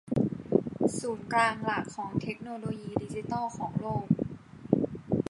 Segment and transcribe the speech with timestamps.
[0.99, 4.05] ศูนย์กลางหลักของเทคโนโลยีดิจิทัลของโลก